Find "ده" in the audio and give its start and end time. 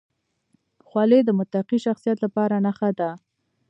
2.99-3.09